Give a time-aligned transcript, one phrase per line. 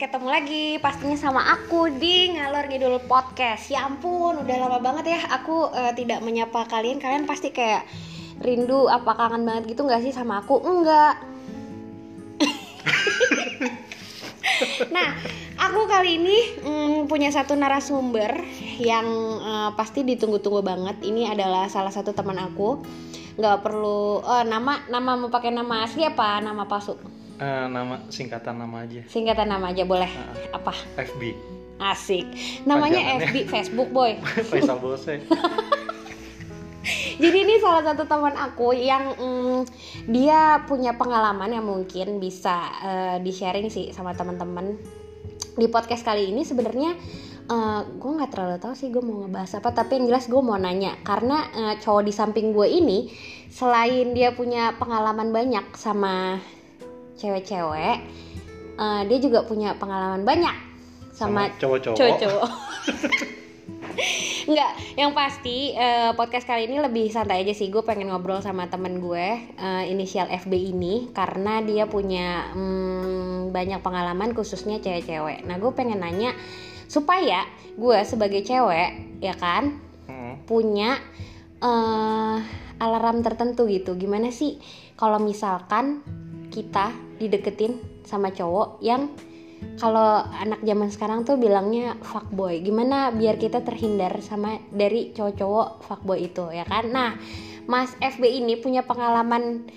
[0.00, 3.68] ketemu lagi pastinya sama aku di Ngalor Ngidul Podcast.
[3.68, 6.96] Ya ampun, udah lama banget ya aku eh, tidak menyapa kalian.
[6.96, 7.84] Kalian pasti kayak
[8.40, 10.56] rindu apa kangen banget gitu nggak sih sama aku?
[10.64, 11.20] Enggak.
[14.96, 15.20] nah,
[15.68, 18.40] aku kali ini mm, punya satu narasumber
[18.80, 19.04] yang
[19.36, 20.96] eh, pasti ditunggu-tunggu banget.
[21.04, 22.80] Ini adalah salah satu teman aku.
[23.36, 27.19] Nggak perlu oh, nama nama mau pakai nama asli apa nama palsu?
[27.40, 30.12] Eh, nama singkatan nama aja Singkatan nama aja boleh.
[30.12, 30.60] Ah.
[30.60, 30.76] Apa?
[31.00, 31.32] FB
[31.80, 32.28] Asik.
[32.68, 33.16] Namanya.
[33.16, 34.20] FB Facebook Boy.
[34.52, 35.24] Faisal Bose
[37.20, 39.58] Jadi ini salah satu teman aku yang mm,
[40.12, 44.76] dia punya pengalaman yang mungkin bisa eh, di-sharing sih sama teman-teman.
[45.56, 46.92] Di podcast kali ini sebenarnya
[47.48, 50.60] eh, gue nggak terlalu tahu sih gue mau ngebahas apa, tapi yang jelas gue mau
[50.60, 53.08] nanya karena eh, cowok di samping gue ini
[53.48, 56.36] selain dia punya pengalaman banyak sama
[57.20, 57.96] cewek-cewek,
[58.80, 60.56] eh, dia juga punya pengalaman banyak
[61.12, 62.50] sama, sama cowok-cowok cowok-cowok.
[64.50, 67.70] Enggak, yang pasti eh, podcast kali ini lebih santai aja sih.
[67.70, 73.78] Gue pengen ngobrol sama temen gue eh, inisial FB ini karena dia punya mm, banyak
[73.78, 75.46] pengalaman khususnya cewek-cewek.
[75.46, 76.34] Nah, gue pengen nanya
[76.90, 77.46] supaya
[77.78, 79.78] gue sebagai cewek ya kan
[80.10, 80.42] Mm.
[80.42, 80.98] punya
[81.62, 82.38] eh,
[82.82, 83.94] alarm tertentu gitu.
[83.94, 84.58] Gimana sih
[84.98, 86.02] kalau misalkan
[86.50, 89.08] kita dideketin sama cowok yang
[89.76, 92.64] kalau anak zaman sekarang tuh bilangnya fuckboy.
[92.64, 96.88] Gimana biar kita terhindar sama dari cowok-cowok fuckboy itu ya kan?
[96.88, 97.14] Nah,
[97.68, 99.68] Mas FB ini punya pengalaman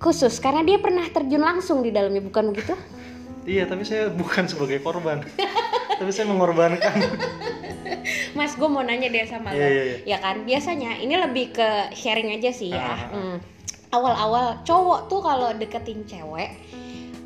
[0.00, 2.76] khusus karena dia pernah terjun langsung di dalamnya bukan begitu?
[3.48, 5.24] iya tapi saya bukan sebagai korban
[5.98, 6.96] tapi saya mengorbankan
[8.38, 9.96] Mas, gue mau nanya deh sama lo, Iya, iya, iya.
[10.06, 10.46] ya kan?
[10.46, 12.78] Biasanya ini lebih ke sharing aja sih ya.
[12.78, 13.10] Ah, ah, ah.
[13.10, 13.36] Hmm.
[13.90, 16.54] Awal-awal cowok tuh kalau deketin cewek,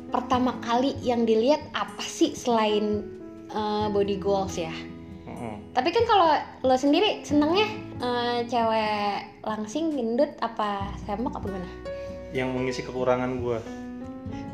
[0.09, 3.05] pertama kali yang dilihat apa sih selain
[3.53, 4.73] eh, body goals ya?
[5.75, 6.31] Tapi kan kalau
[6.63, 7.67] lo sendiri senengnya
[8.01, 11.69] eh, cewek langsing, gendut, apa sembok apa gimana?
[12.35, 13.59] yang mengisi kekurangan gue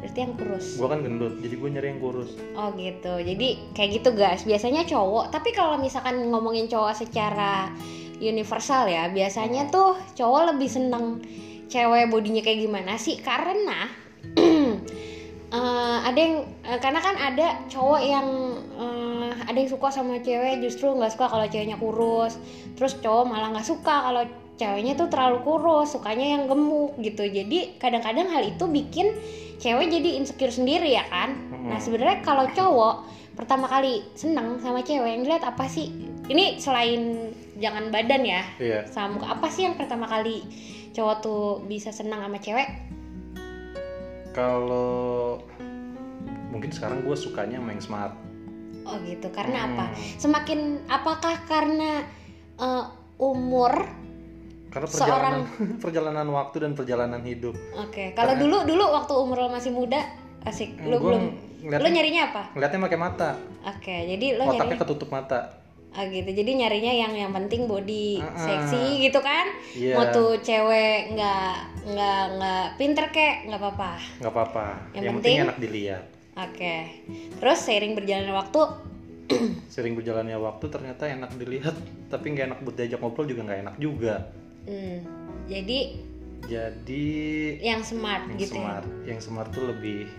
[0.02, 0.78] Berarti yang kurus.
[0.78, 3.14] gue kan gendut jadi gue nyari yang kurus Oh gitu.
[3.22, 4.46] Jadi kayak gitu guys.
[4.46, 5.34] Biasanya cowok.
[5.34, 7.74] Tapi kalau misalkan ngomongin cowok secara
[8.22, 11.26] universal ya, biasanya tuh cowok lebih seneng
[11.72, 13.16] cewek bodinya kayak gimana sih?
[13.24, 13.88] Karena
[15.58, 16.36] eh, ada yang
[16.68, 18.28] eh, karena kan ada cowok yang
[18.76, 22.36] eh, ada yang suka sama cewek justru nggak suka kalau ceweknya kurus.
[22.76, 24.24] Terus cowok malah nggak suka kalau
[24.60, 27.26] ceweknya tuh terlalu kurus, sukanya yang gemuk gitu.
[27.26, 29.16] Jadi kadang-kadang hal itu bikin
[29.58, 31.34] cewek jadi insecure sendiri ya kan.
[31.66, 31.84] Nah Mm.
[31.84, 32.96] sebenarnya kalau cowok
[33.32, 35.90] pertama kali seneng sama cewek yang dilihat apa sih?
[36.30, 40.42] Ini selain jangan badan ya, iya sama muka apa sih yang pertama kali
[40.92, 42.68] cowok tuh bisa senang sama cewek?
[44.32, 45.40] kalau
[46.48, 48.14] mungkin sekarang gue sukanya sama yang smart
[48.82, 49.30] Oh gitu.
[49.30, 49.68] Karena Hmm.
[49.70, 49.86] apa?
[50.18, 52.02] Semakin apakah karena
[52.58, 52.86] eh,
[53.20, 53.86] umur?
[54.70, 58.12] karena Seorang- perjalanan perjalanan waktu dan perjalanan hidup Oke.
[58.12, 60.00] Kalau Karena- dulu dulu waktu umur lo masih muda,
[60.42, 60.80] asik.
[60.82, 61.24] Lo belum.
[61.62, 62.42] Lo nyarinya apa?
[62.52, 63.30] ngeliatnya pakai mata
[63.68, 63.96] Oke.
[64.08, 64.82] Jadi lo otaknya nyarinya.
[64.82, 65.40] ketutup mata
[65.92, 66.28] Ah gitu.
[66.28, 68.40] Jadi nyarinya yang yang penting body Ah, ah.
[68.40, 69.46] seksi gitu kan?
[69.76, 69.96] Iya.
[70.00, 71.54] Mau tuh cewek nggak
[71.84, 73.92] nggak nggak pinter kek nggak apa-apa.
[74.20, 76.76] nggak apa-apa Yang yang, penting- penting enak dilihat Oke.
[77.12, 78.62] Terus seiring berjalannya waktu,
[79.74, 81.76] sering berjalannya waktu ternyata enak dilihat
[82.08, 84.16] tapi nggak enak buat diajak ngobrol juga nggak enak juga
[84.68, 84.98] hmm,
[85.48, 85.80] jadi
[86.42, 87.06] jadi
[87.62, 90.10] yang smart yang gitu smart yang smart tuh lebih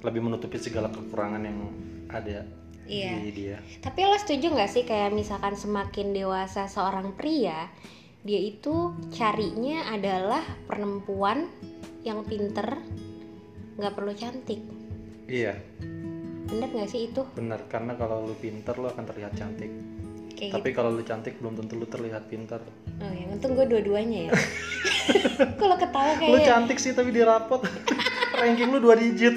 [0.00, 1.58] lebih menutupi segala kekurangan yang
[2.08, 2.46] ada
[2.86, 3.12] Iya.
[3.18, 3.58] di dia.
[3.82, 7.66] Tapi lo setuju nggak sih kayak misalkan semakin dewasa seorang pria,
[8.22, 11.50] dia itu carinya adalah perempuan
[12.06, 12.78] yang pinter,
[13.76, 14.62] nggak perlu cantik.
[15.26, 15.58] iya
[16.46, 17.26] Bener nggak sih itu?
[17.34, 19.74] benar karena kalau lu pinter lu akan terlihat cantik
[20.36, 22.72] Kayak tapi kalau lu cantik belum tentu lu terlihat pinter gitu.
[23.00, 24.32] Oh ya, untung gue dua-duanya ya.
[25.60, 27.64] Kalau ketawa lu kayak cantik sih tapi di rapot
[28.36, 29.36] ranking lu dua digit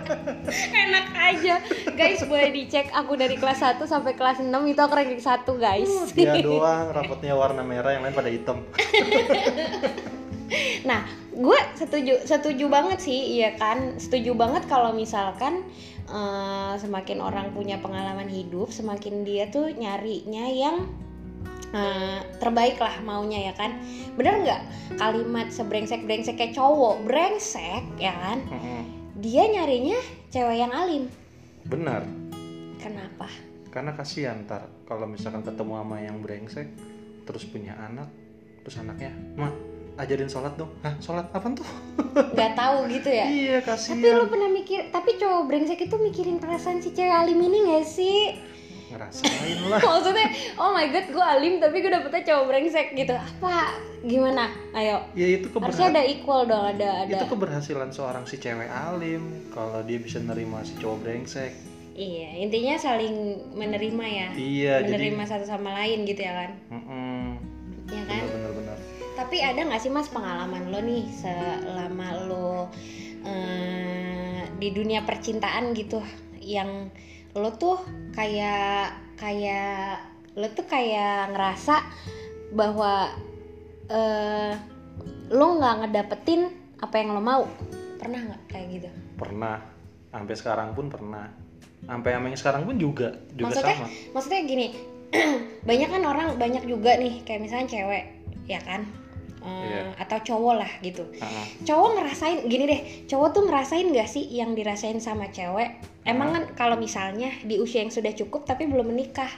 [0.84, 1.54] enak aja.
[1.96, 5.90] Guys, boleh dicek aku dari kelas 1 sampai kelas 6 itu aku ranking 1, guys.
[6.12, 8.60] dia doang rapotnya warna merah yang lain pada hitam
[10.88, 13.96] Nah, gue setuju setuju banget sih, iya kan?
[13.96, 15.64] Setuju banget kalau misalkan
[16.06, 20.86] eh, semakin orang punya pengalaman hidup, semakin dia tuh nyarinya yang
[21.74, 23.76] eh, terbaik lah maunya ya kan?
[24.14, 24.62] Bener nggak
[24.96, 28.38] kalimat sebrengsek brengsek kayak cowok brengsek ya kan?
[29.18, 29.98] Dia nyarinya
[30.30, 31.06] cewek yang alim.
[31.64, 32.04] benar
[32.76, 33.24] Kenapa?
[33.74, 36.70] karena kasihan ntar kalau misalkan ketemu sama yang brengsek
[37.26, 38.06] terus punya anak
[38.62, 39.50] terus anaknya mah
[39.98, 41.66] ajarin sholat dong hah sholat apa tuh
[42.38, 46.38] nggak tahu gitu ya iya tapi kasihan lu pernah mikir tapi cowok brengsek itu mikirin
[46.38, 48.38] perasaan si cewek alim ini gak sih
[48.94, 53.14] ngerasain lah maksudnya oh my god gue alim tapi gue dapetnya cowok brengsek gitu.
[53.14, 53.74] Apa?
[54.04, 54.52] Gimana?
[54.76, 55.04] Ayo.
[55.18, 57.18] Ya itu harusnya ada equal dong ada ada.
[57.18, 61.52] Itu keberhasilan seorang si cewek alim kalau dia bisa nerima si cowok brengsek.
[61.94, 63.14] Iya intinya saling
[63.54, 64.28] menerima ya.
[64.34, 66.50] Iya jadi menerima satu sama lain gitu ya kan?
[66.70, 67.22] Mm-mm.
[67.84, 68.22] ya kan?
[68.24, 68.78] bener bener
[69.14, 72.66] tapi ada nggak sih mas pengalaman lo nih selama lo
[73.22, 76.02] eh, di dunia percintaan gitu
[76.42, 76.90] yang
[77.34, 77.82] lo tuh
[78.14, 80.00] kayak kayak
[80.38, 81.82] lo tuh kayak ngerasa
[82.54, 83.10] bahwa
[83.90, 84.54] eh
[85.34, 87.44] lo nggak ngedapetin apa yang lo mau.
[87.98, 88.90] Pernah nggak kayak gitu?
[89.18, 89.58] Pernah.
[90.14, 91.26] Sampai sekarang pun pernah.
[91.84, 93.88] Sampai yang sekarang pun juga juga maksudnya sama.
[94.16, 94.66] maksudnya gini
[95.68, 98.04] banyak kan orang banyak juga nih kayak misalnya cewek
[98.48, 98.88] ya kan
[99.44, 99.82] Eh, Iya.
[100.00, 101.04] atau cowok lah gitu.
[101.20, 105.84] Ah, cowok ngerasain gini deh cowok tuh ngerasain gak sih yang dirasain sama cewek?
[106.08, 109.28] Emang kan kalau misalnya di usia yang sudah cukup tapi belum menikah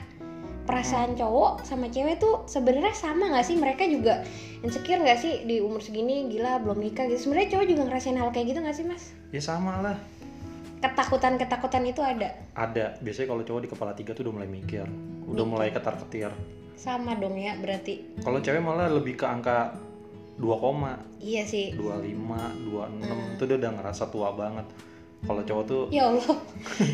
[0.63, 3.59] perasaan cowok sama cewek tuh sebenarnya sama gak sih?
[3.59, 4.23] Mereka juga
[4.63, 5.43] insecure gak sih?
[5.43, 7.27] Di umur segini gila belum nikah gitu.
[7.27, 9.11] Sebenarnya cowok juga ngerasain hal kayak gitu gak sih mas?
[9.35, 9.97] Ya sama lah.
[10.79, 12.31] Ketakutan ketakutan itu ada?
[12.55, 12.95] Ada.
[13.03, 14.87] Biasanya kalau cowok di kepala tiga tuh udah mulai mikir.
[15.27, 16.31] Udah mulai ketar ketir
[16.77, 18.21] sama dong ya berarti.
[18.21, 19.73] Kalau cewek malah lebih ke angka
[20.37, 22.13] 2 koma iya sih 25,
[22.69, 23.33] 26 Hmm.
[23.33, 24.65] itu dia udah ngerasa tua banget.
[25.17, 26.37] Kalau cowok tuh ya Allah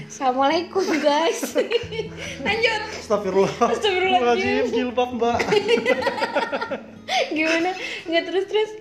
[0.07, 1.43] assalamualaikum guys
[2.47, 3.67] lanjut Astagfirullah.
[3.67, 4.63] Astagfirullahaladzim.
[4.71, 5.37] jilbab, Mbak.
[7.35, 7.69] gimana
[8.07, 8.71] nggak terus terus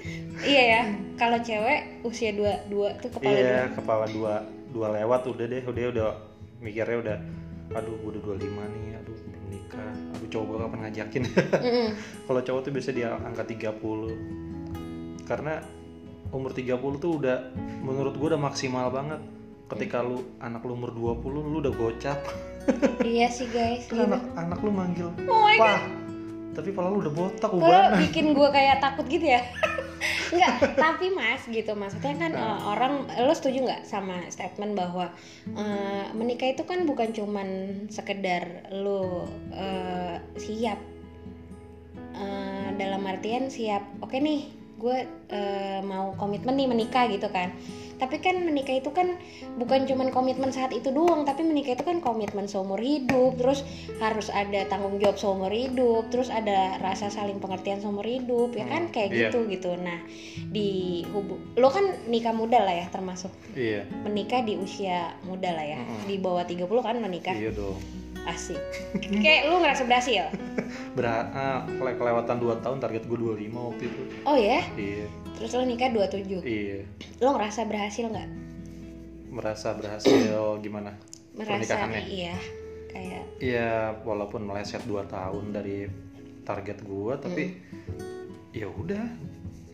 [0.46, 0.82] iya ya
[1.18, 4.34] kalau cewek usia dua dua tuh kepala dua iya, kepala dua
[4.70, 6.10] dua lewat udah deh, udah udah
[6.58, 7.18] mikirnya udah
[7.72, 9.92] aduh gue udah 25 nih, aduh belum nikah.
[10.12, 11.22] Aduh cowok gue kapan ngajakin.
[11.24, 11.88] Mm-mm.
[12.28, 13.80] Kalau cowok tuh biasa di angka 30.
[15.32, 15.64] Karena
[16.28, 19.24] umur 30 tuh udah menurut gue udah maksimal banget.
[19.72, 22.20] Ketika lu anak lu umur 20 lu udah gocap.
[23.02, 25.82] iya sih guys Terus anak anak lu manggil oh my god Pak,
[26.54, 27.98] tapi pala lu udah botak ubanan.
[28.06, 29.42] bikin gue kayak takut gitu ya
[30.30, 32.38] Enggak, tapi mas gitu maksudnya kan Nah.
[32.38, 35.10] eh, orang lo setuju nggak sama statement bahwa
[35.52, 37.48] eh, menikah itu kan bukan cuman
[37.90, 40.78] sekedar lo eh, siap
[42.12, 44.44] Eh, dalam artian siap oke nih
[44.82, 44.98] gue
[45.30, 47.54] eh, mau komitmen nih menikah gitu kan
[47.96, 49.14] tapi kan menikah itu kan
[49.62, 53.62] bukan cuman komitmen saat itu doang tapi menikah itu kan komitmen seumur hidup terus
[54.02, 58.82] harus ada tanggung jawab seumur hidup terus ada rasa saling pengertian seumur hidup ya kan
[58.82, 59.30] Hmm, kayak iya.
[59.30, 60.02] gitu gitu nah
[60.50, 65.62] di hubu lo kan nikah muda lah ya termasuk Iya, menikah di usia muda lah
[65.62, 66.10] ya Mm-mm.
[66.10, 67.78] di bawah 30 kan menikah iya dong.
[68.24, 68.60] Asik
[69.14, 70.24] kayak lu ngerasa berhasil
[70.96, 74.02] Berat, ah, kele- kelewatan 2 tahun target gue 25 waktu itu.
[74.22, 76.80] oh ya Iya, terus lo nikah 27 iya.
[77.18, 78.28] lo ngerasa berhasil nggak
[79.32, 80.92] Merasa berhasil gimana?
[81.32, 82.36] merasa iya
[82.92, 83.72] kayak Iya,
[84.04, 85.88] walaupun meleset 2 tahun dari
[86.44, 87.44] target gue, tapi
[88.52, 89.00] ya udah.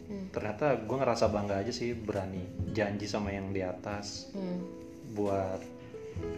[0.07, 0.31] Hmm.
[0.31, 4.59] Ternyata gue ngerasa bangga aja sih berani janji sama yang di atas hmm,
[5.13, 5.59] buat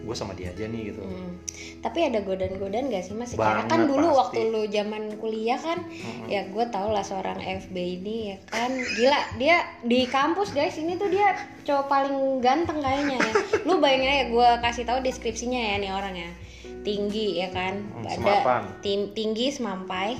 [0.01, 0.99] gue sama dia aja nih gitu.
[0.99, 1.31] hmm.
[1.79, 4.17] tapi ada godaan-godaan gak sih mas secara kan dulu pasti.
[4.17, 6.25] waktu lu zaman kuliah kan Mm-mm.
[6.25, 10.95] ya gue tau lah seorang FB ini ya kan gila dia di kampus guys ini
[10.95, 13.31] tuh dia cowok paling ganteng kayaknya ya
[13.63, 16.29] lu bayangin aja gue kasih tahu deskripsinya ya nih orangnya
[16.81, 18.61] tinggi ya kan Hmm, badan semapan.
[18.81, 20.17] tim- tinggi semampai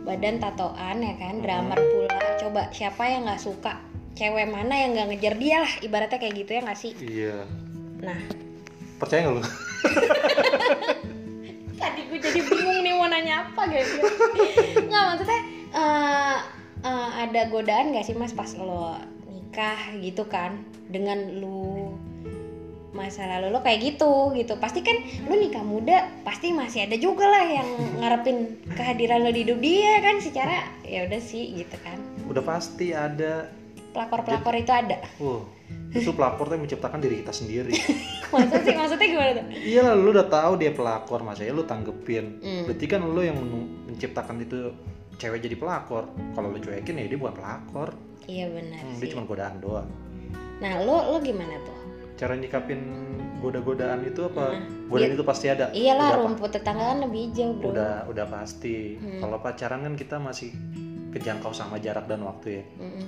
[0.00, 3.82] badan tatoan ya kan drummer pula coba siapa yang nggak suka
[4.14, 7.36] cewek mana yang nggak ngejar dia lah ibaratnya kayak gitu ya nggak sih Iya.
[8.00, 8.18] nah
[8.98, 9.42] Percaya nggak lu?
[11.80, 13.90] tadi gue jadi bingung nih mau nanya apa guys.
[14.88, 15.40] Nggak maksudnya
[15.74, 16.38] eh,
[16.86, 18.96] eh, ada godaan gak sih mas pas lo
[19.28, 20.62] nikah gitu kan?
[20.88, 21.92] Dengan lu
[22.94, 24.54] masa lalu lo kayak gitu gitu.
[24.62, 24.94] Pasti kan
[25.26, 29.98] lu nikah muda pasti masih ada juga lah yang ngarepin kehadiran lo di hidup dia
[30.00, 30.22] kan?
[30.22, 31.98] Secara ya udah sih gitu kan.
[32.30, 33.50] Udah pasti ada.
[33.94, 34.98] pelakor pelakor itu ada.
[35.22, 35.46] Wah,
[35.90, 37.70] itu pelakor tuh menciptakan diri kita sendiri.
[38.32, 41.62] maksudnya sih maksudnya gimana tuh Iya lah, lu udah tahu dia pelakor, masa ya lu
[41.62, 42.38] tanggepin.
[42.38, 42.62] Hmm.
[42.66, 44.74] Berarti kan lu yang men- menciptakan itu
[45.14, 46.04] cewek jadi pelakor.
[46.32, 47.94] Kalau lu cuekin ya dia bukan pelakor.
[48.24, 49.84] iya benar Hmm, sih dia cuma godaan doang.
[50.56, 51.76] nah lo lo gimana tuh
[52.14, 52.80] Cara nyikapin
[53.38, 54.54] goda-godaan itu apa?
[54.54, 54.86] Hmm.
[54.86, 55.68] Godaan itu pasti ada.
[55.70, 58.96] iyalah udah, rumput tetangga kan lebih hijau bro udah udah pasti.
[58.96, 59.20] Hmm.
[59.20, 60.50] Kalau pacaran kan kita masih
[61.10, 62.64] kejangkau sama jarak dan waktu ya.
[62.76, 63.06] Mm-mm.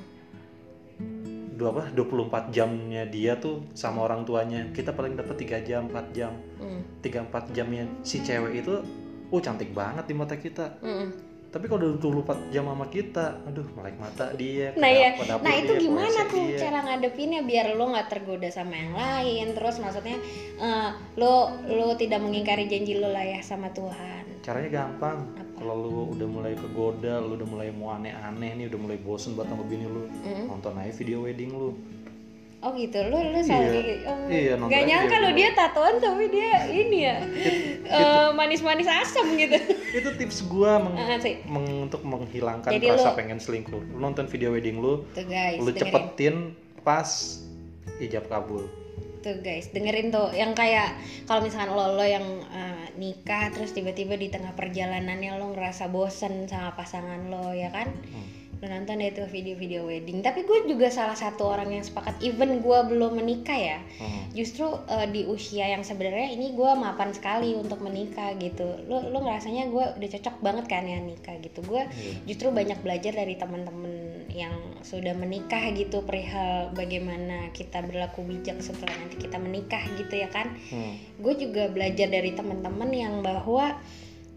[1.56, 1.88] Dua apa?
[1.90, 4.68] 24 jamnya dia tuh sama orang tuanya.
[4.76, 6.36] Kita paling dapat 3 jam, 4 jam.
[6.60, 7.00] Mm.
[7.00, 8.84] 3 4 jamnya si cewek itu
[9.32, 10.78] oh cantik banget di mata kita.
[10.84, 11.35] Mm-mm.
[11.46, 15.54] Tapi kalau udah 24 jam sama kita aduh melek mata dia Nah ya, dapur nah
[15.54, 16.58] itu dia, gimana tuh dia.
[16.58, 20.16] cara ngadepinnya biar lo nggak tergoda sama yang lain, terus maksudnya
[20.56, 21.34] eh, lo
[21.66, 24.24] lo tidak mengingkari janji lo lah ya sama Tuhan.
[24.40, 28.98] caranya gampang kalau lu udah mulai kegoda lu udah mulai mau aneh-aneh nih udah mulai
[28.98, 30.46] bosen buat sama bini lu Mm.
[30.46, 31.74] nonton aja video wedding lu
[32.58, 33.70] Oh gitu, lo lo selalu Iya.
[33.70, 34.04] kayak gitu.
[34.06, 37.16] Oh, Iya, Gak nyangka lo dia tatoan tapi dia ini ya
[37.86, 39.54] eh, manis-manis asam gitu.
[39.92, 41.44] itu tips gua meng- Ah, sih.
[41.44, 45.56] meng- untuk menghilangkan Jadi rasa lu- pengen selingkuh lu nonton video wedding lu Tuh guys,
[45.56, 45.78] lu dengerin.
[45.78, 46.36] cepetin
[46.80, 47.06] pas
[47.98, 48.66] ijab kabul
[49.18, 50.94] Tuh guys, dengerin tuh yang kayak
[51.24, 56.46] kalau misalkan lo lo yang eh, nikah terus tiba-tiba di tengah perjalanannya lo ngerasa bosen
[56.46, 57.90] sama pasangan lo ya kan?
[57.90, 58.26] Hmm.
[58.66, 60.26] Lo nonton deh tuh video-video wedding.
[60.26, 63.78] Tapi gue juga salah satu orang yang sepakat even gue belum menikah ya.
[64.02, 64.26] Hmm.
[64.34, 68.66] Justru eh, di usia yang sebenarnya ini gue mapan sekali untuk menikah gitu.
[68.90, 71.62] Lo lo ngerasanya gue udah cocok banget kan ya nikah gitu.
[71.62, 72.26] Gue Iya.
[72.26, 78.92] justru banyak belajar dari teman-teman yang sudah menikah gitu perihal bagaimana kita berlaku bijak setelah
[78.98, 80.98] nanti kita menikah gitu ya kan Hmm.
[81.22, 83.78] gue juga belajar dari teman-teman yang bahwa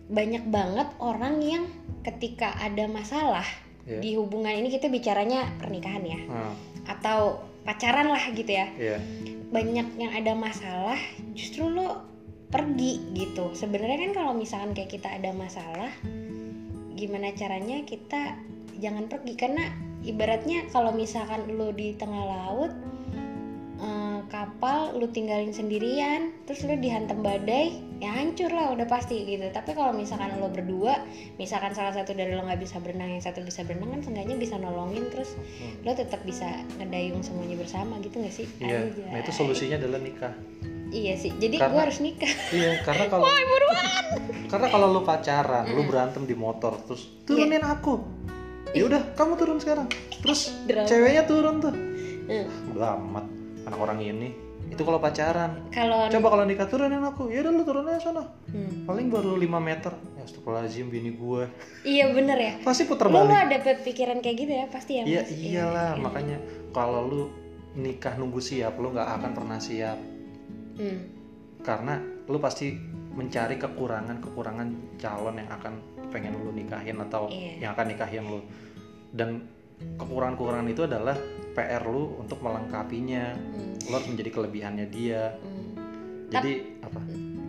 [0.09, 1.65] banyak banget orang yang
[2.01, 3.45] ketika ada masalah
[3.89, 3.99] Iya.
[3.99, 6.53] di hubungan ini kita bicaranya pernikahan ya Hmm.
[6.85, 8.97] atau pacaran lah gitu ya Iya.
[9.49, 10.97] banyak yang ada masalah
[11.33, 12.05] justru lo
[12.49, 15.89] pergi gitu sebenarnya kan kalau misalkan kayak kita ada masalah
[16.93, 18.37] gimana caranya kita
[18.77, 19.69] jangan pergi karena
[20.01, 22.71] ibaratnya kalau misalkan lo di tengah laut
[23.79, 29.49] eh, kapal lu tinggalin sendirian terus lu dihantam badai ya hancur lah udah pasti gitu
[29.49, 31.01] tapi kalau misalkan lo berdua
[31.35, 34.55] misalkan salah satu dari lo nggak bisa berenang yang satu bisa berenang kan seenggaknya bisa
[34.55, 35.81] nolongin terus Hmm.
[35.81, 36.45] lo tetap bisa
[36.77, 38.85] ngedayung semuanya bersama gitu gak sih Iya.
[38.87, 39.09] Anjay.
[39.09, 40.33] Nah itu solusinya adalah nikah.
[40.89, 42.33] Iya sih, jadi gue harus nikah.
[42.49, 43.25] Iya, karena kalau
[44.49, 48.01] karena kalau lu pacaran, lu berantem di motor, terus turunin aku.
[48.73, 49.85] Ya udah, kamu turun sekarang.
[50.25, 50.89] Terus Drama.
[50.89, 51.73] ceweknya turun tuh.
[52.25, 52.73] Hmm.
[52.73, 53.25] Udah amat
[53.69, 54.33] anak orang ini.
[54.69, 55.69] Itu kalau pacaran.
[55.71, 57.29] Kalau Coba kalau nikah turunin aku.
[57.29, 58.25] Ya udah lu turun aja sana.
[58.49, 58.85] Hmm.
[58.85, 59.93] Paling baru 5 meter.
[60.17, 61.43] Ya astagfirullahaladzim bini gue.
[61.85, 62.53] iya bener ya.
[62.61, 63.33] Pasti puter balik.
[63.33, 65.03] ada pikiran kayak gitu ya pasti ya.
[65.05, 65.29] Iya Mas?
[65.31, 66.01] iyalah, iya.
[66.01, 66.37] makanya
[66.69, 67.21] kalau lu
[67.77, 69.97] nikah nunggu siap, lu nggak akan pernah siap.
[70.79, 70.99] Hmm.
[71.59, 71.99] karena
[72.31, 72.71] lu pasti
[73.11, 75.73] mencari kekurangan-kekurangan calon yang akan
[76.07, 77.67] pengen lu nikahin atau Iya.
[77.67, 78.39] yang akan nikahin lu
[79.11, 79.43] dan
[79.99, 81.15] kekurangan-kekurangan itu adalah
[81.55, 83.75] PR lu untuk melengkapinya Hmm.
[83.89, 85.73] lu harus menjadi kelebihannya dia Hmm.
[86.29, 86.99] jadi apa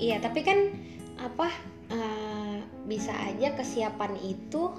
[0.01, 0.73] Iya, tapi kan
[1.21, 1.53] apa
[1.93, 2.57] eh,
[2.89, 4.73] bisa aja kesiapan itu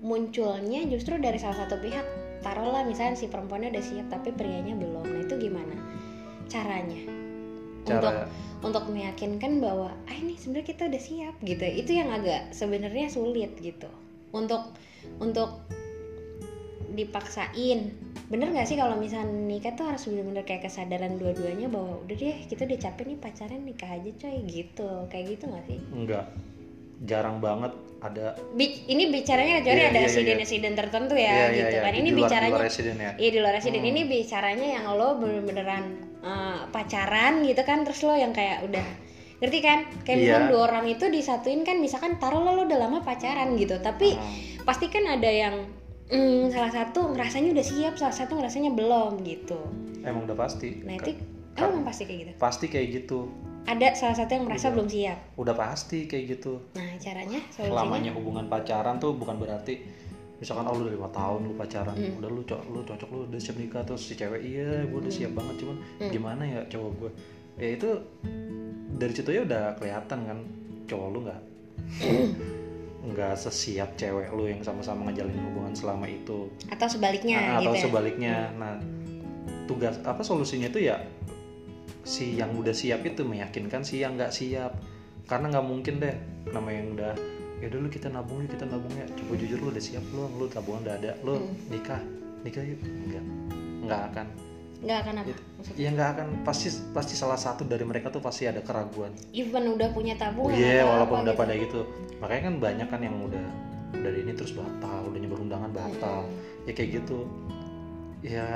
[0.00, 2.06] munculnya justru dari salah satu pihak.
[2.40, 5.02] Taruhlah misalnya si perempuannya udah siap tapi prianya belum.
[5.04, 5.74] Nah, itu gimana
[6.46, 7.02] caranya?
[7.84, 11.64] Untuk cara untuk meyakinkan bahwa ah ini sebenarnya kita udah siap gitu.
[11.64, 13.88] Itu yang agak sebenarnya sulit gitu.
[14.30, 14.70] Untuk
[15.18, 15.64] untuk
[17.02, 17.80] dipaksain.
[18.26, 22.36] Bener nggak sih kalau misalnya nikah tuh harus bener-bener kayak kesadaran dua-duanya bahwa udah deh
[22.44, 24.90] kita udah capek nih pacaran nikah aja coy gitu.
[25.06, 25.78] Kayak gitu nggak sih?
[25.90, 26.24] Enggak
[27.00, 31.32] jarang banget ada Bi- ini bicaranya kecuali Iya, ada iya, iya, insiden-insiden tertentu ya Iya,
[31.32, 31.92] iya, gitu iya, kan.
[31.92, 33.10] Ini luar- di bicaranya luar residen ya.
[33.16, 33.90] Iya di luar residen Hmm.
[33.90, 35.84] ini bicaranya yang lo bener-beneran
[36.20, 38.84] eh, pacaran gitu kan terus lo yang kayak udah
[39.40, 39.78] ngerti kan?
[40.04, 40.24] Kayak Iya.
[40.28, 43.80] misalkan dua orang itu disatuin kan misalkan taruh lo, lo udah lama pacaran gitu.
[43.80, 44.60] Tapi Hmm.
[44.62, 45.64] pasti kan ada yang
[46.10, 49.58] mm, salah satu ngerasanya udah siap salah satu ngerasanya belum gitu.
[50.00, 50.82] Emang udah pasti.
[50.82, 51.22] Nah Ka- itu
[51.54, 52.30] emang emang pasti kayak gitu?
[52.36, 53.18] pasti kayak gitu.
[53.62, 55.18] Ada salah satu yang merasa belum siap?
[55.36, 56.58] Udah pasti kayak gitu.
[56.72, 57.76] Nah caranya solusinya?
[57.76, 59.74] Lamanya hubungan pacaran tuh bukan berarti
[60.36, 62.16] misalkan oh lu udah lima tahun lu pacaran Hmm.
[62.16, 65.12] udah lu co- lu cocok lu udah siap nikah terus si cewek iya gue udah
[65.12, 66.08] siap banget cuman Hmm.
[66.08, 67.10] gimana ya cowok gue
[67.60, 67.88] ya itu
[68.96, 70.38] dari situ ya udah kelihatan kan
[70.88, 71.40] cowok lu nggak
[73.00, 76.52] nggak sesiap cewek lu yang sama-sama ngejalin hubungan selama itu.
[76.68, 77.82] Atau sebaliknya Nah, gitu atau ya?
[77.82, 78.34] sebaliknya.
[78.54, 78.74] Nah
[79.64, 81.00] tugas apa solusinya itu ya
[82.02, 84.76] si yang udah siap itu meyakinkan si yang nggak siap.
[85.24, 86.16] Karena nggak mungkin deh
[86.50, 87.14] nama yang udah
[87.60, 89.06] ya dulu kita nabung yuk kita nabung ya.
[89.16, 90.30] Coba jujur lu udah siap belum?
[90.36, 91.54] Lu tabungan udah ada lu Hmm.
[91.72, 92.00] nikah
[92.44, 92.80] nikah yuk.
[92.84, 93.24] Enggak
[93.80, 94.26] nggak akan
[94.80, 95.42] nggak akan apa Gitu.
[95.60, 95.80] maksudnya?
[95.80, 96.26] ya nggak akan.
[96.42, 99.12] Pasti pasti salah satu dari mereka tuh pasti ada keraguan.
[99.36, 101.42] Even udah punya oh tabungan iya atau walaupun apa udah gitu.
[101.44, 101.80] pada gitu.
[102.20, 103.46] Makanya kan banyak kan yang udah
[103.90, 106.18] udah ini terus batal udah nyebar undangan batal.
[106.24, 106.66] Mm-mm.
[106.68, 107.18] ya kayak gitu.
[108.24, 108.46] Ya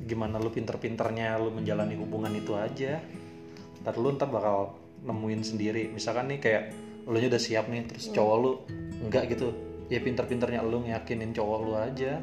[0.00, 2.98] gimana lu pinter-pinternya lu menjalani hubungan itu aja.
[3.86, 4.74] Ntar lu ntar bakal
[5.06, 5.88] nemuin sendiri.
[5.94, 6.62] Misalkan nih kayak
[7.06, 8.52] lu nya udah siap nih terus cowok lu
[9.06, 9.54] enggak gitu.
[9.90, 12.22] Ya pinter-pinternya lu ngeyakinin cowok lu aja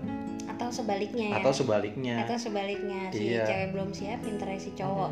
[0.68, 3.44] atau sebaliknya ya atau sebaliknya atau sebaliknya si Iya.
[3.46, 5.12] cewek belum siap pinternya si cowok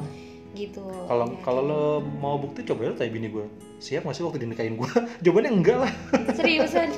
[0.53, 1.83] gitu kalau Ya, kalau lo
[2.15, 3.47] mau bukti coba lu tanya bini gue
[3.77, 4.87] siap gak sih waktu dinikahin gue
[5.23, 5.93] jawabannya enggak lah
[6.37, 6.91] seriusan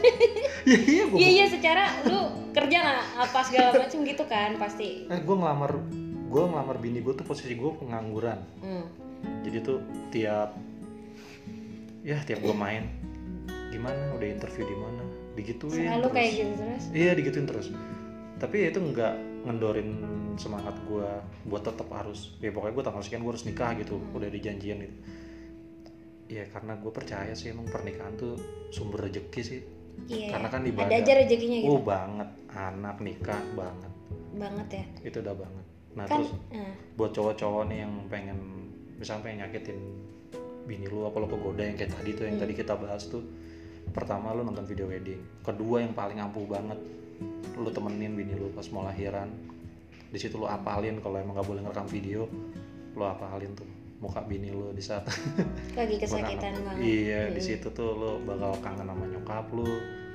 [0.63, 1.15] Iya iya gue.
[1.15, 2.19] Iya iya secara lu
[2.51, 5.07] kerja nggak apa segala macam gitu kan pasti.
[5.07, 5.79] Eh gue ngelamar
[6.27, 8.35] gue ngelamar bini gue tuh posisi gue pengangguran.
[8.59, 8.83] Hmm.
[9.41, 10.59] Jadi tuh tiap
[12.03, 12.83] ya tiap gue main
[13.67, 16.13] gimana udah interview di mana digituin Selalu terus.
[16.13, 16.83] kayak gitu terus.
[16.91, 17.67] Iya digituin terus.
[18.37, 19.13] Tapi itu nggak
[19.43, 19.89] ngendorin
[20.37, 21.09] semangat gue
[21.45, 24.95] buat tetap harus ya pokoknya gue tanggal sekian gue harus nikah gitu udah dijanjian gitu.
[26.27, 28.35] Iya karena gue percaya sih emang pernikahan tuh
[28.69, 29.61] sumber rezeki sih.
[30.05, 30.29] Iya.
[30.29, 30.93] Karena kan Ada ibadah.
[30.93, 31.71] aja rezekinya gitu.
[31.71, 33.91] Oh banget anak nikah banget
[34.37, 34.85] Banget ya.
[35.03, 35.65] itu udah banget.
[35.97, 38.37] Nah Kan terus eh, buat cowok-cowok nih yang pengen
[38.93, 39.79] misalnya pengen nyakitin
[40.67, 42.43] bini lu apa lo kegoda yang kayak tadi tuh yang Hmm.
[42.43, 43.23] tadi kita bahas tuh
[43.87, 46.75] pertama lu nonton video wedding kedua yang paling ampuh banget
[47.57, 49.29] lu temenin bini lu pas mau lahiran.
[50.07, 52.29] Di situ lu apalin kalau emang gak boleh ngerekam video
[52.97, 55.05] lu apalin tuh muka bini lu di saat
[55.73, 56.81] lagi kesakitan banget.
[56.85, 57.45] iya di Mm-mm.
[57.45, 59.65] situ tuh lu bakal kangen sama nyokap lu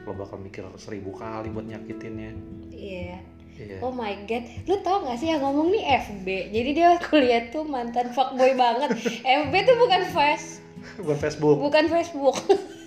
[0.02, 2.30] lu bakal mikir seribu kali buat nyakitinnya.
[2.75, 3.18] Iya.
[3.59, 3.78] iya.
[3.78, 7.62] Oh my god, lu tau gak sih yang ngomong nih FB Jadi dia kuliah tuh
[7.62, 8.99] mantan fuckboy banget.
[9.47, 10.59] FB tuh bukan face,
[10.99, 11.56] bukan Facebook.
[11.62, 12.37] Bukan Facebook.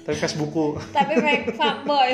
[0.06, 1.14] Tapi Facebookku Tapi
[1.56, 2.14] fuckboy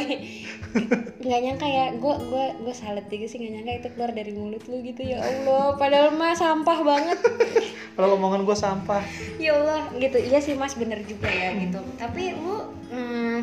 [1.21, 4.65] Gak nyangka ya, gue gue gue salut juga sih gak nyangka itu keluar dari mulut
[4.65, 5.77] lu gitu ya Allah.
[5.77, 7.19] Padahal mah sampah banget.
[7.95, 9.05] Kalau omongan gue sampah.
[9.37, 11.77] Ya Allah gitu, iya sih mas bener juga ya gitu.
[11.95, 12.57] Tapi lu,
[12.89, 13.39] hmm,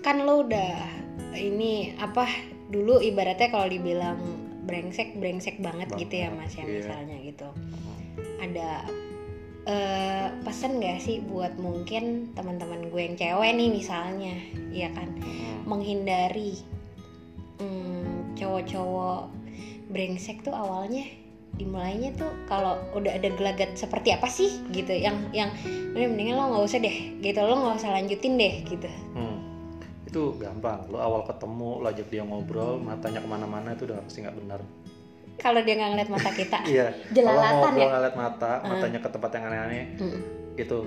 [0.00, 0.74] kan lu udah
[1.32, 2.28] ini apa
[2.68, 4.18] dulu ibaratnya kalau dibilang
[4.62, 6.72] brengsek brengsek banget gitu ya mas ya Iya.
[6.84, 7.48] misalnya gitu.
[8.38, 8.68] Ada
[9.62, 14.34] eh, pesan gak sih buat mungkin teman-teman gue yang cewek nih misalnya
[14.74, 15.62] ya kan Hmm.
[15.70, 16.58] menghindari
[17.62, 19.30] hmm, cowok-cowok
[19.92, 21.06] brengsek tuh awalnya
[21.52, 25.52] dimulainya tuh kalau udah ada gelagat seperti apa sih gitu yang yang
[25.92, 29.38] "Udah, mendingan lo nggak usah deh gitu lo nggak usah lanjutin deh gitu Hmm.
[30.08, 30.92] Itu gampang.
[30.92, 34.60] Lo awal ketemu, lo ajak dia ngobrol, matanya ke mana-mana itu udah pasti nggak benar.
[35.34, 36.86] Kalau dia nggak ngeliat mata kita Iya.
[36.90, 37.88] Kalau Jelalatan ngobrol ya?
[37.90, 40.20] ngeliat mata, matanya ke tempat yang aneh-aneh, Hmm.
[40.54, 40.78] itu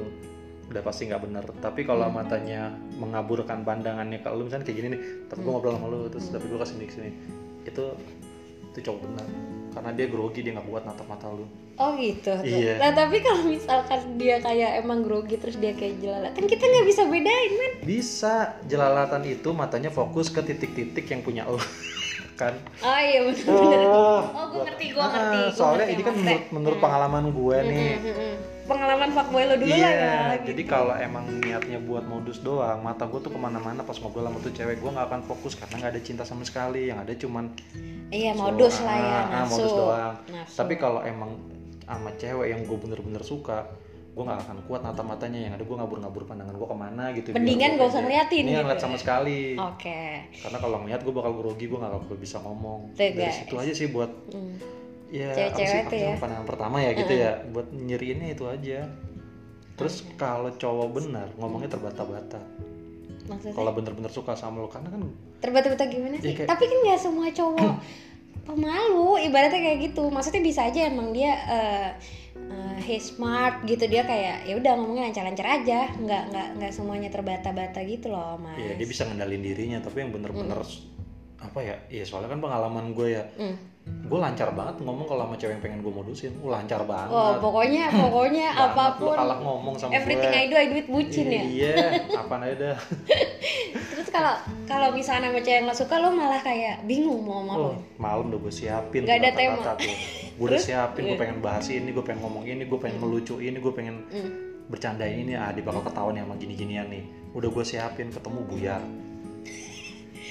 [0.65, 1.43] udah pasti nggak benar.
[1.55, 5.87] Tapi kalau matanya mengaburkan pandangannya ke lo, misalnya kayak gini nih, tapi gue ngobrol sama
[5.87, 7.09] lo, terus tapi gue ke sini ke sini,
[7.63, 7.83] itu
[8.67, 9.27] itu cowok benar.
[9.71, 11.45] Karena dia grogi, dia nggak kuat natap mata lo.
[11.75, 12.79] oh gitu Iya.
[12.79, 17.03] nah tapi kalau misalkan dia kayak emang grogi terus dia kayak jelalatan kita nggak bisa
[17.03, 21.59] bedain men Bisa jelalatan itu matanya fokus ke titik-titik yang punya lo,
[22.35, 22.53] kan?
[22.79, 26.13] oh iya bener-bener Oh, oh gue ngerti gue Ah, ngerti gua soalnya ngerti ini kan
[26.15, 27.87] menurut, menurut pengalaman gue nih.
[28.65, 30.45] pengalaman fuckboy lo dulu iya lah ya gitu.
[30.49, 34.39] jadi kalau emang niatnya buat modus doang mata gue tuh ke mana-mana pas ngobrol sama
[34.39, 36.89] tuh cewek gue nggak akan fokus karena nggak ada cinta sama sekali.
[36.89, 37.45] Yang ada cuman
[38.09, 40.13] iya modus so- lah ya ah, ah, nafsu modus doang.
[40.27, 40.55] Nafsu.
[40.57, 41.31] tapi kalau emang
[41.83, 43.69] sama cewek yang gue bener-bener suka
[44.15, 47.27] gue nggak akan kuat nata matanya yang ada gue ngabur-ngabur pandangan gue ke mana gitu
[47.31, 49.99] Mendingan gak usah ngeliatin Iya, gitu ngeliat sama sekali oke
[50.33, 53.35] karena kalau ngeliat gue bakal grogi gue nggak bakal bisa ngomong Tuh, dari guys.
[53.37, 54.55] situ aja sih buat Hmm.
[55.07, 56.15] ya Cewek-cewek sih ya.
[56.15, 58.87] pandangan pertama ya gitu ya buat nyeriinnya itu aja
[59.75, 62.39] terus kalau cowok benar ngomongnya terbata-bata
[63.51, 65.01] kalau bener-bener suka sama lo karena kan
[65.37, 66.31] terbata-bata gimana sih?
[66.31, 67.73] Iya, kayak- Tapi kan nggak semua cowok
[68.47, 70.07] pemalu, ibaratnya kayak gitu.
[70.07, 71.89] Maksudnya bisa aja emang dia eh
[72.75, 77.09] eh, he smart gitu dia kayak ya udah ngomongnya lancar-lancar aja, nggak nggak nggak semuanya
[77.09, 78.59] terbata-bata gitu loh mas.
[78.59, 80.59] ya dia bisa ngendalin dirinya tapi yang bener-bener
[81.39, 83.55] apa ya ya soalnya kan pengalaman gue ya Hmm.
[83.85, 87.37] Gue lancar banget ngomong kalau sama cewek yang pengen gue modusin gue lancar banget Oh
[87.37, 88.61] pokoknya pokoknya Banget.
[88.61, 91.43] Lu apa pun kalah ngomong sama everything gue I do I do it bucin ya.
[91.43, 91.75] iya
[92.21, 92.77] apa aja dah
[93.91, 97.57] Terus kalau kalau misalnya sama cewek yang lo suka lo malah kayak bingung mau ngomong
[97.57, 99.73] Oh, malam udah gue siapin tuh ada kata-kata tema.
[99.79, 99.95] tuh.
[100.35, 101.21] Gue udah siapin, gue Iya.
[101.21, 104.31] pengen bahas ini, gue pengen ngomong ini, gue pengen ngelucu ini, gue pengen Hmm.
[104.67, 107.07] bercandain ini, ah dia bakal ketahuan ya sama gini-ginian nih.
[107.31, 108.81] Udah gue siapin, ketemu buyar.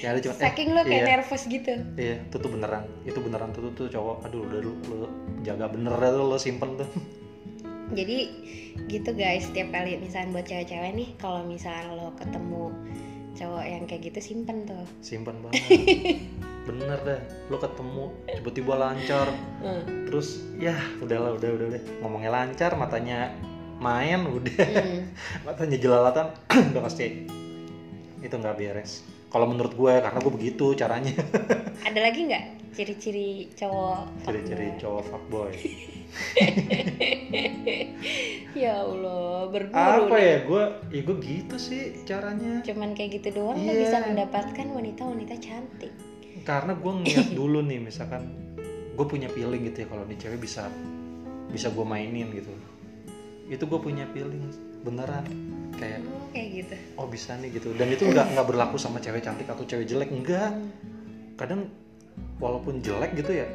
[0.03, 1.73] Ya ada cuma Saking lo kayak iya, nervous gitu.
[1.95, 2.83] Iya, itu tuh beneran.
[3.07, 4.27] Itu beneran tuh tuh, tuh cowok.
[4.27, 4.97] Aduh, udah lu, lu
[5.47, 6.89] jaga bener tuh lo simpen tuh.
[7.95, 8.17] Jadi
[8.91, 12.73] gitu guys, setiap kali misalnya buat cewek-cewek nih, kalau misalnya lo ketemu
[13.35, 14.85] cowok yang kayak gitu simpen tuh.
[14.99, 15.63] Simpen banget.
[16.67, 17.21] bener dah.
[17.53, 19.27] Lo ketemu, tiba-tiba lancar.
[19.61, 20.09] Hmm.
[20.09, 21.81] Terus ya udahlah, udah udah udah.
[22.03, 23.31] Ngomongnya lancar, matanya
[23.79, 24.65] main, udah.
[24.65, 25.01] Hmm.
[25.47, 26.27] matanya jelalatan
[26.73, 27.29] udah pasti
[28.25, 29.05] itu nggak beres
[29.35, 31.11] kalau menurut gue karena gue begitu caranya
[31.87, 34.23] Ada lagi nggak ciri-ciri cowok?
[34.23, 34.79] ciri-ciri fuckboy?
[34.79, 35.51] cowok fuckboy
[38.55, 39.75] Ya Allah, berburu.
[39.75, 40.23] apa nih.
[40.23, 43.73] ya gue ya gue gitu sih caranya Cuman kayak gitu doang lo Iya.
[43.83, 45.91] bisa mendapatkan wanita-wanita cantik.
[46.43, 48.31] karena gue ngeliat dulu nih misalkan
[48.93, 50.69] gue punya feeling gitu ya kalau nih cewek bisa
[51.49, 52.53] bisa gue mainin gitu
[53.45, 54.41] itu gue punya feeling
[54.81, 55.21] beneran
[55.75, 56.75] kayak Oh, kayak gitu.
[56.95, 60.09] oh bisa nih gitu dan itu nggak nggak berlaku sama cewek cantik atau cewek jelek
[60.09, 60.51] enggak
[61.35, 61.67] kadang
[62.37, 63.47] walaupun jelek gitu ya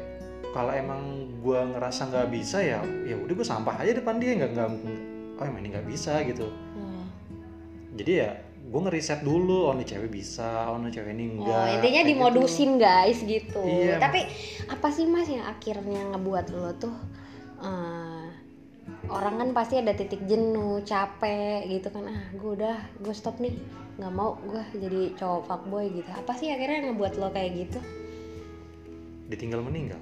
[0.51, 1.01] kalau emang
[1.39, 4.67] gua ngerasa nggak bisa ya ya udah gue sampah aja depan dia nggak nggak
[5.35, 7.05] oh emang ini nggak bisa gitu Hmm.
[7.93, 8.29] jadi ya
[8.61, 12.09] gue ngeriset dulu oh nih cewek bisa oh nih cewek ini enggak Oh, intinya Kayak
[12.09, 13.59] dimodusin guys gitu.
[13.59, 13.99] Iya.
[13.99, 14.19] Tapi
[14.65, 16.95] apa sih mas yang akhirnya ngebuat lo tuh
[17.59, 18.20] eh,
[19.11, 22.05] orang kan pasti ada titik jenuh, capek gitu kan.
[22.05, 23.53] Ah, gue udah, gue stop nih,
[23.95, 26.09] nggak mau gue jadi cowok fuckboy gitu.
[26.09, 27.79] Apa sih akhirnya ngebuat lo kayak gitu?
[29.27, 29.95] ditinggal meninggal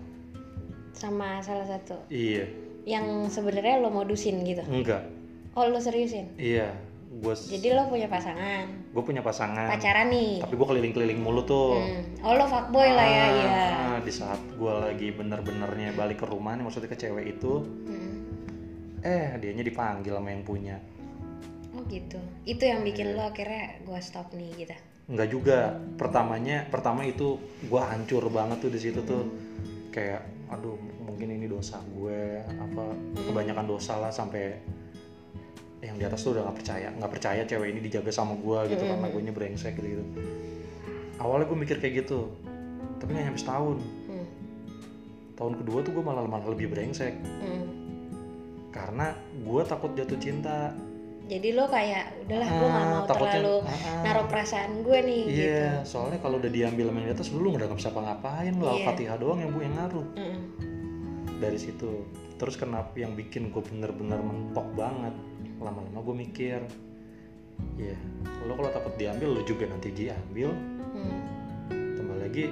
[0.91, 2.49] Sama salah satu iya
[2.81, 4.65] yang sebenarnya lo modusin gitu.
[4.65, 5.05] enggak
[5.53, 6.33] Oh lo seriusin?
[6.33, 6.73] iya
[7.11, 10.41] gue Jadi lo punya pasangan, gue punya pasangan pacaran nih.
[10.41, 12.01] tapi gue keliling-keliling mulu tuh Hmm.
[12.21, 13.61] Oh lo fuckboy lah ya, Ah, iya.
[13.69, 18.18] ah, di saat gue lagi bener-benernya balik ke rumah nih maksudnya ke cewek itu Hmm.
[19.01, 20.77] Eh dianya dipanggil sama yang punya
[21.69, 22.19] Oh gitu.
[22.43, 24.75] Itu yang bikin lo akhirnya gue stop nih gitu.
[25.07, 25.57] Enggak juga
[25.95, 29.23] pertamanya pertama itu gue hancur banget tuh di situ tuh
[29.89, 32.83] kayak aduh mungkin ini dosa gue apa
[33.23, 34.57] kebanyakan dosa lah sampai
[35.79, 38.83] yang di atas tuh udah nggak percaya nggak percaya cewek ini dijaga sama gue gitu
[38.83, 40.03] karena gue nya brengsek gitu gitu
[41.17, 42.27] awalnya gue mikir kayak gitu
[42.99, 43.77] tapi nggak nyampe setahun
[44.09, 44.27] Hmm.
[45.37, 47.78] tahun kedua tuh gue malah malah lebih brengsek Hmm.
[48.69, 50.73] Karena gue takut jatuh cinta
[51.25, 54.01] Jadi lo kayak udahlah gue nggak Ah, mau takutnya- terlalu ah, ah.
[54.01, 55.85] naruh perasaan gue nih Iya, gitu.
[55.87, 58.71] soalnya kalau udah diambil sama di atas lu udah nggak bisa apa-ngapain, lu Iya.
[58.75, 60.39] Al-Fatihah doang yang bu yang ngaruh Mm.
[61.37, 61.91] dari situ.
[62.33, 65.13] Terus kenapa yang bikin gue bener-bener mentok banget?
[65.59, 66.59] Lama-lama gue mikir,
[67.77, 67.95] ya
[68.41, 70.49] lo kalau takut diambil lo juga nanti diambil,
[70.89, 71.21] Hmm.
[71.69, 72.49] tambah lagi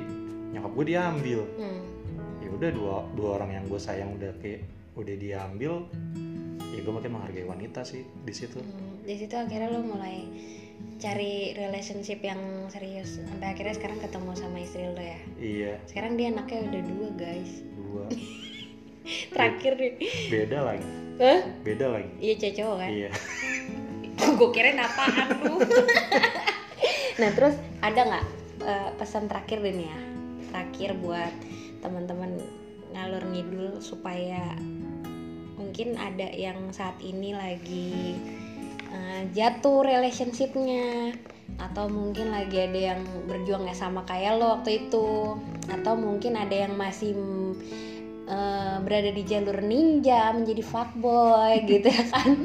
[0.51, 1.39] nyokap gue diambil.
[1.57, 1.81] Hmm.
[2.37, 4.61] Ya udah dua dua orang yang gue sayang udah kayak
[4.97, 5.85] udah diambil,
[6.73, 8.57] ya gue makin menghargai wanita sih di situ.
[8.57, 9.05] Hmm.
[9.05, 10.25] Di situ akhirnya lo mulai
[10.97, 15.19] cari relationship yang serius sampai akhirnya sekarang ketemu sama istri lo ya.
[15.37, 17.51] Iya, Sekarang dia anaknya udah dua guys.
[17.77, 18.05] dua
[19.33, 19.93] Terakhir nih.
[20.27, 20.89] beda lagi,
[21.21, 21.39] Hah?
[21.63, 22.09] beda lagi.
[22.19, 22.89] Iya cewek cowok kan?
[22.91, 23.09] Iya.
[24.37, 25.61] gue kirain apaan lu
[27.21, 28.25] nah terus ada nggak
[28.65, 29.99] eh, pesan terakhir deh nih ya
[30.53, 31.33] terakhir buat
[31.81, 32.37] teman-teman
[32.93, 34.53] ngalur ngidul supaya
[35.77, 38.17] mungkin ada yang saat ini lagi
[38.89, 41.13] eh, jatuh relationshipnya
[41.61, 45.37] atau mungkin lagi ada yang berjuang nggak sama kayak lo waktu itu
[45.69, 47.13] atau mungkin ada yang masih
[48.25, 52.41] eh, berada di jalur ninja menjadi fuckboy gitu ya kan?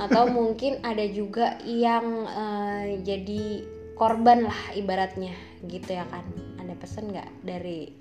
[0.00, 3.60] Atau mungkin ada juga yang eh, jadi
[3.92, 5.36] korban lah ibaratnya
[5.68, 6.24] gitu ya kan?
[6.56, 7.92] Ada pesan nggak dari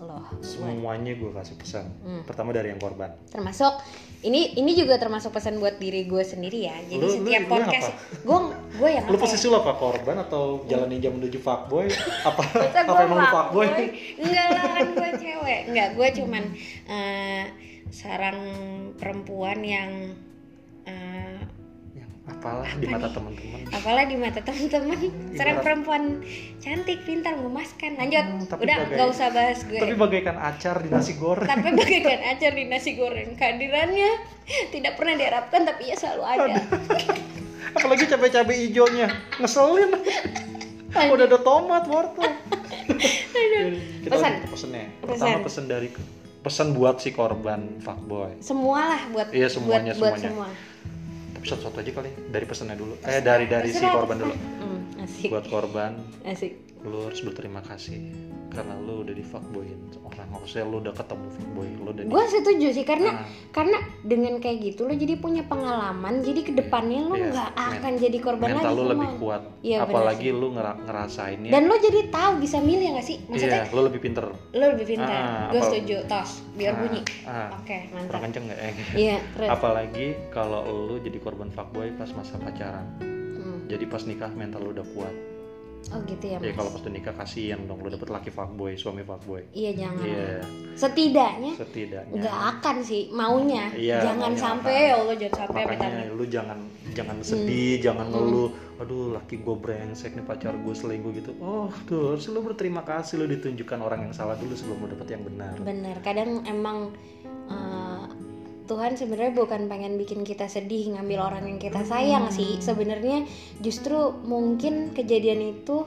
[0.00, 1.86] lo Semuanya gue kasih pesan.
[2.00, 2.22] Hmm.
[2.24, 3.12] Pertama dari yang korban.
[3.28, 3.76] termasuk
[4.20, 7.88] ini ini juga termasuk pesan buat diri gue sendiri ya jadi Lu- setiap lu podcast
[8.20, 8.38] gue
[8.76, 9.24] gue yang Lu apa ya?
[9.24, 11.88] posisi lu apa korban atau jalan ninja menuju fuckboy?
[12.22, 13.68] Apa apa emang fuckboy?
[14.16, 16.42] Enggak lah kan gue cewek Enggak gue cuman
[16.86, 17.44] eh,
[17.88, 18.38] Seorang
[18.94, 19.90] perempuan yang
[20.80, 21.29] Yang
[22.30, 23.60] apalah di mata teman-teman.
[23.70, 24.98] Apalah di mata teman-teman
[25.34, 26.02] Seorang perempuan
[26.62, 30.88] cantik, pintar, memuaskan Lanjut, Hmm, tapi udah nggak usah bahas gue Tapi bagaikan acar di
[30.88, 31.48] nasi goreng.
[31.50, 34.10] Tapi bagaikan acar di nasi goreng Kehadirannya
[34.74, 36.58] tidak pernah diharapkan tapi ia selalu ada
[37.70, 39.06] Apalagi cabai-cabai hijaunya.
[39.38, 39.90] Ngeselin.
[40.90, 42.26] Udah ada tomat, wortel.
[44.02, 44.32] Kita Pesan.
[44.50, 44.84] pesennya.
[44.98, 45.44] Pertama Pesan.
[45.46, 45.88] pesan dari
[46.40, 48.40] pesan buat si korban fuckboy.
[48.42, 50.30] Semua lah buat, Iya, semuanya, buat, buat semuanya.
[50.34, 50.69] semua Tapi
[51.44, 52.94] satu-satu aja kali dari pesannya dulu.
[53.04, 54.34] Eh dari dari si korban dulu.
[54.34, 55.92] Hmm, Asik, Buat korban
[56.28, 58.00] asik lu harus berterima kasih
[58.50, 60.26] karena lu udah di fuckboyin orang.
[60.32, 63.26] Maksudnya lu udah ketemu fuckboy lu udah di Gue setuju sih karena Ah.
[63.50, 67.68] karena dengan kayak gitu lo jadi punya pengalaman jadi ke depannya lo Iya, nggak men-
[67.70, 69.42] akan jadi korban mental lagi lu lebih kuat.
[69.60, 73.16] Benar apalagi lu ngera ngerasainnya dan lo jadi tahu bisa milih ya nggak sih?
[73.22, 74.24] Maksudnya iya lu lebih pinter.
[74.50, 77.00] Lo lebih pintar Ah, gue apa- setuju tos biar Ah, bunyi.
[77.22, 77.48] ah.
[77.54, 79.48] oke kurang mantap kenceng nggak eh iya terus.
[79.48, 82.88] Apalagi kalau lu jadi korban fuckboy pas masa pacaran.
[83.36, 83.68] Hmm.
[83.68, 85.14] jadi pas nikah mental lu udah kuat
[85.90, 86.56] oh gitu ya ya mas.
[86.56, 89.42] kalau pas udah nikah kasihan dong lu dapet laki fuckboy suami fuckboy.
[89.50, 90.04] Iya jangan.
[90.06, 90.28] Iya.
[90.76, 91.52] Setidaknya.
[91.56, 92.20] Setidaknya.
[92.20, 93.64] Nggak akan sih maunya.
[93.74, 96.58] Iya, jangan sampai ya Allah jangan sampai makanya lu jangan
[96.92, 98.50] jangan sedih jangan ngeluh.
[98.80, 101.32] Aduh laki gue brengsek nih pacar gue selingkuh gitu.
[101.42, 105.08] Oh tuh harus lu berterima kasih lu ditunjukkan orang yang salah dulu sebelum lu dapet
[105.16, 105.54] yang benar.
[105.60, 106.94] Bener kadang emang
[107.50, 107.59] eh,
[108.70, 112.62] Tuhan sebenarnya bukan pengen bikin kita sedih ngambil orang yang kita sayang sih.
[112.62, 113.26] Sebenarnya
[113.58, 115.82] justru mungkin kejadian itu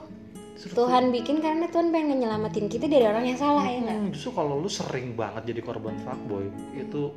[0.54, 3.96] Tuhan bikin karena Tuhan pengen nyelamatin kita dari orang yang salah ya nggak?
[3.96, 7.10] Hmm, justru kalau lu sering banget jadi korban fuckboy itu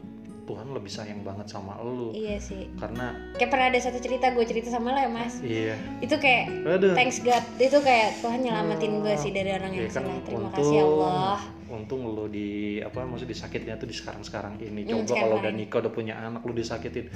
[0.47, 2.15] Tuhan lebih sayang banget sama lu.
[2.15, 2.71] Iya sih.
[2.79, 5.43] Karena kayak pernah ada satu cerita gue cerita sama lo ya mas.
[5.43, 5.75] Iya.
[5.99, 6.95] Itu kayak aduh.
[6.95, 10.17] thanks God itu kayak Tuhan nyelamatin gue sih dari orang yang Iya kan, salah.
[10.23, 11.39] Terima untung, kasih Allah.
[11.67, 14.87] untung lu di apa maksud disakitnya tuh di sekarang sekarang ini.
[14.87, 17.11] Hmm, coba kalau udah nikah udah punya anak lu disakitin.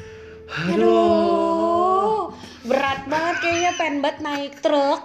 [0.51, 1.50] Aduh
[2.61, 5.01] berat banget kayaknya pengen banget naik truk.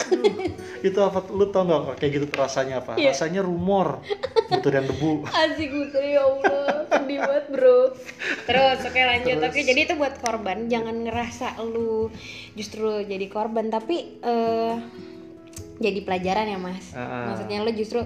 [0.86, 1.24] Itu apa?
[1.32, 3.00] Lu tau nggak kayak gitu rasanya apa?
[3.00, 3.16] Iya.
[3.16, 4.04] rasanya rumor.
[4.52, 5.24] Butiran debu.
[5.24, 6.84] Asik betul ya Allah.
[6.92, 7.80] Sedih banget bro.
[8.44, 9.36] Terus oke lanjut.
[9.40, 9.52] Terus.
[9.52, 10.68] Oke jadi itu buat korban.
[10.68, 12.12] Jangan ngerasa lu
[12.52, 13.72] justru jadi korban.
[13.72, 14.74] Tapi eh
[15.80, 16.92] jadi pelajaran ya mas.
[16.92, 17.32] Ah.
[17.32, 18.04] Maksudnya lu justru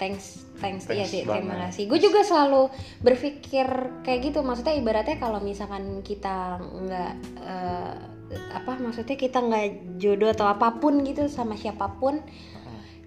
[0.00, 1.82] thanks Thanks, iya Thanks sih terima kasih.
[1.88, 2.68] Gue juga selalu
[3.00, 3.66] berpikir
[4.04, 4.44] kayak gitu.
[4.44, 7.94] Maksudnya ibaratnya kalau misalkan kita nggak eh,
[8.30, 12.22] apa maksudnya kita nggak jodoh atau apa pun gitu sama siapa pun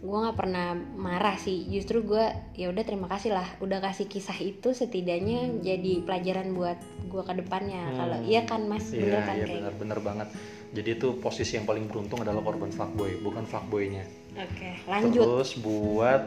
[0.04, 1.64] gue nggak pernah marah sih.
[1.72, 2.26] Justru gue
[2.60, 3.48] ya udah terima kasih lah.
[3.64, 6.76] Udah kasih kisah itu setidaknya jadi pelajaran buat
[7.08, 7.88] gue ke depannya.
[7.88, 7.96] Hmm.
[7.96, 8.92] kalau iya kan mas?
[8.92, 10.28] Bener iya kan iya kayak benar benar banget.
[10.74, 14.04] Jadi itu posisi yang paling beruntung adalah korban fuckboy bukan fuckboynya.
[14.04, 14.42] Gitu.
[14.42, 15.24] oke lanjut.
[15.24, 16.22] Terus buat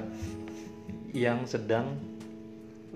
[1.17, 1.97] yang sedang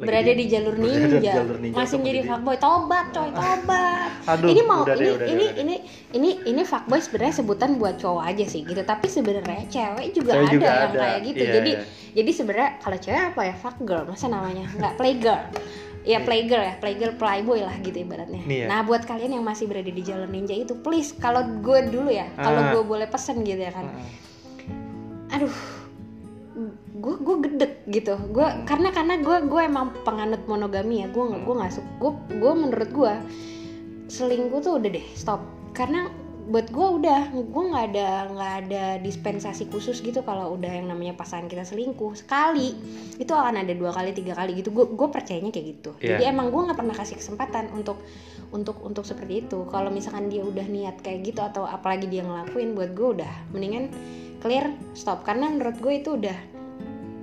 [0.01, 2.57] lagi berada di jalur berada di ninja, jalur ninja masih menjadi fuckboy.
[2.57, 4.11] Tobat coy tobat.
[4.33, 5.61] Aduh, ini mau deh, ini udah deh, ini, udah deh.
[5.61, 5.77] ini
[6.17, 8.81] ini ini fuckboy sebenarnya sebutan buat cowok aja sih gitu.
[8.81, 11.43] Tapi sebenarnya cewek juga Cewek ada juga yang ada, kayak gitu.
[11.45, 11.85] Iya, jadi iya.
[12.17, 13.55] jadi sebenarnya kalau cewek apa ya?
[13.61, 14.65] Fuck girl masa namanya?
[14.73, 15.41] Nggak playgirl.
[16.01, 18.41] Ya playgirl ya playgirl playboy lah gitu ibaratnya.
[18.49, 18.67] Nih ya.
[18.73, 22.25] nah buat kalian yang masih berada di jalur ninja itu please kalau gue dulu ya
[22.41, 22.73] kalau Ah.
[22.73, 23.85] gue boleh pesen gitu ya kan.
[23.85, 24.09] Heeh.
[25.31, 25.80] aduh
[26.91, 28.19] gue gue gedek gitu.
[28.35, 31.09] Gue karena karena gue gue emang penganut monogami ya.
[31.11, 33.13] Gue nggak gue nggak suka gue gue menurut gue
[34.11, 35.41] selingkuh tuh udah deh stop.
[35.71, 36.11] Karena
[36.51, 41.15] buat gue udah gue nggak ada nggak ada dispensasi khusus gitu kalau udah yang namanya
[41.15, 42.19] pasangan kita selingkuh.
[42.19, 42.75] Sekali
[43.23, 44.75] itu akan ada dua kali tiga kali gitu.
[44.75, 45.91] Gue gue percayanya kayak gitu.
[46.03, 46.19] Iya.
[46.19, 48.03] jadi emang gue nggak pernah kasih kesempatan untuk
[48.51, 49.63] untuk untuk seperti itu.
[49.71, 53.95] Kalau misalkan dia udah niat kayak gitu atau apalagi dia ngelakuin buat gue udah mendingan
[54.43, 55.23] clear stop.
[55.23, 56.60] Karena menurut gue itu udah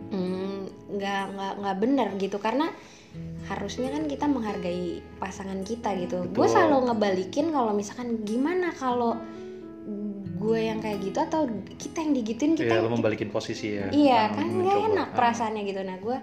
[0.10, 0.58] mm,
[0.94, 2.38] nggak nggak nggak benar gitu.
[2.38, 2.70] Karena
[3.48, 6.28] harusnya kan kita menghargai pasangan kita gitu.
[6.30, 9.18] Gue selalu ngebalikin kalau misalkan gimana kalau
[10.38, 13.90] gue yang kayak gitu atau kita yang digituin kita Iya, lo membalikin posisi ya.
[13.90, 15.16] Iya Nah, kan nggak enak Ah.
[15.16, 15.82] perasaannya gitu.
[15.82, 16.18] Nah gue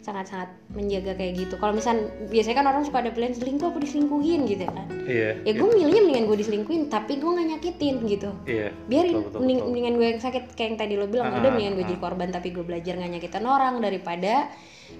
[0.00, 1.92] sangat-sangat menjaga kayak gitu kalau misal
[2.26, 5.30] biasanya kan orang suka ada pilihan selingkuh apa diselingkuhin gitu kan Iya.
[5.40, 8.68] ya gue milihnya mendingan gue diselingkuhin tapi gue nggak nyakitin gitu Iya.
[8.86, 9.68] biarin betul, betul, mending- betul.
[9.68, 11.88] mendingan gue yang sakit kayak yang tadi lo bilang Ah, udah mendingan gue ah.
[11.88, 14.34] jadi korban tapi gue belajar nggak nyakitin orang daripada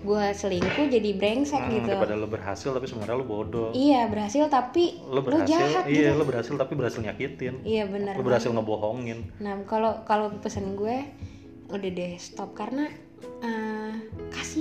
[0.00, 3.68] gue selingkuh jadi brengsek Hmm, gitu Daripada lo berhasil tapi sebenarnya lo bodoh.
[3.72, 7.54] iya berhasil tapi Lo lo berhasil, jahat iya gitu lo berhasil tapi berhasil nyakitin.
[7.62, 9.34] iya benar Lo berhasil ngebohongin.
[9.38, 11.04] Nah, kalau kalau pesan gue
[11.68, 12.86] udah deh stop karena
[13.40, 13.69] eh,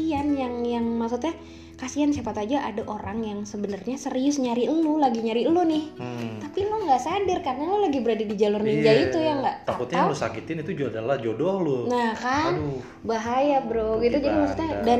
[0.10, 1.38] kasihan yang yang maksudnya
[1.78, 6.42] kasihan siapa aja ada orang yang sebenarnya serius nyari lu lagi nyari lu nih Hmm.
[6.42, 9.06] tapi lo nggak sadar karena lo lagi berada di jalur ninja Iya.
[9.06, 11.78] itu ya nggak Takutnya Atau- yang lo sakitin itu juga adalah jodoh lo.
[11.86, 12.82] nah kan Aduh.
[13.02, 15.00] bahaya bro gitu jadi maksudnya dan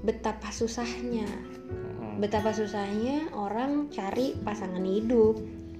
[0.00, 2.22] betapa susahnya Hmm.
[2.22, 5.34] betapa susahnya orang cari pasangan hidup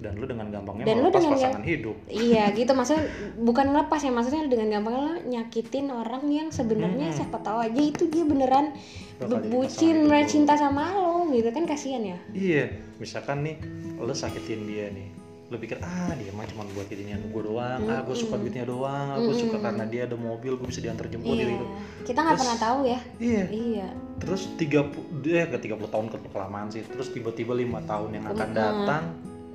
[0.04, 1.96] Dan lo dengan gampangnya Dan melepas dengan pasangan hidup.
[2.06, 2.70] iya gitu.
[2.70, 3.04] Maksudnya
[3.38, 7.16] bukan ngelepas ya maksudnya dengan gampang lo nyakitin orang yang sebenarnya Hmm.
[7.16, 8.76] siapa tahu aja itu dia beneran
[9.16, 10.26] Bakal bucin hidup.
[10.26, 12.18] cinta sama lo gitu kan kasihan ya.
[12.30, 12.64] Iya,
[12.96, 13.56] misalkan nih
[13.96, 15.08] lo sakitin dia nih,
[15.46, 19.06] lo pikir ah dia mah cuma buat ginian gue doang, ah gue suka duitnya doang,
[19.08, 21.66] ah gue suka karena dia ada mobil, gue bisa diantar jemput iya gitu.
[22.04, 22.98] kita nggak pernah tahu ya.
[23.16, 23.86] Iya, iya.
[24.16, 24.82] Terus tiga
[25.24, 29.04] eh ke 30 tahun ke kelamaan sih, terus tiba-tiba lima tahun yang akan datang,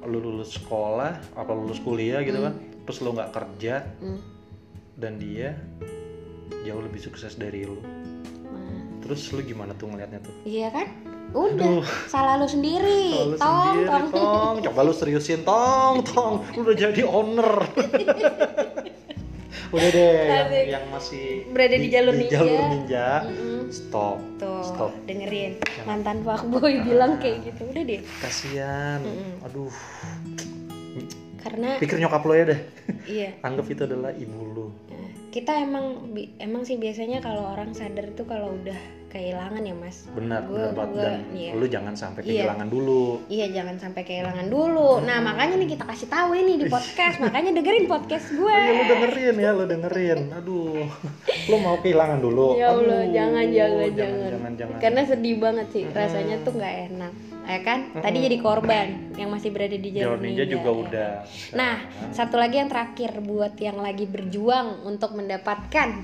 [0.01, 4.19] lo lulus sekolah, apa lulus kuliah gitu kan, terus lo nggak kerja Hmm.
[4.95, 5.55] dan dia
[6.61, 7.79] jauh lebih sukses dari lo,
[8.45, 10.33] Nah, terus lo gimana tuh ngelihatnya tuh?
[10.43, 10.87] iya kan
[11.29, 11.85] udah Aduh.
[12.05, 14.55] salah lu sendiri lu tong sendiri, tong tong.
[14.63, 16.41] Coba lu seriusin, tong, tong.
[16.51, 17.69] Lu udah jadi owner.
[19.69, 20.65] udah deh, yang, Asik.
[20.67, 22.33] yang masih Berada di jalur ninja.
[22.35, 23.48] jalur ninja, Mm-mm.
[23.69, 24.91] Stop, tuh stop.
[25.05, 29.45] dengerin mantan fuckboy bilang kayak gitu udah deh Kasian, Mm-mm.
[29.45, 29.73] aduh.
[31.39, 32.59] karena Pikir nyokap lo ya deh.
[33.07, 34.67] iya Anggap itu adalah ibu lu.
[34.91, 38.75] Nah, kita emang emang sih biasanya kalau orang sadar tuh kalau udah
[39.09, 40.89] kehilangan ya mas Benar, Gua- benar banget.
[40.91, 41.51] gua- Dan iya.
[41.51, 42.29] lu jangan sampai Iya.
[42.39, 43.03] kehilangan dulu.
[43.27, 47.51] iya jangan sampai kehilangan dulu nah makanya nih kita kasih tahu ini di podcast makanya
[47.51, 50.19] dengerin podcast gue Oh iya, lu dengerin ya, lu dengerin.
[50.31, 50.85] Aduh,
[51.45, 52.53] lu mau kehilangan dulu.
[52.55, 54.77] ya allah Aduh, jangan jangan jangan, jangan, jangan.
[54.79, 57.13] karena sedih banget sih rasanya tuh nggak enak
[57.49, 57.79] ya kan?
[57.97, 61.11] Tadi jadi korban yang masih berada di jalur Jalur ninja juga ya udah.
[61.57, 61.75] Nah,
[62.13, 65.97] satu lagi yang terakhir buat yang lagi berjuang untuk mendapatkan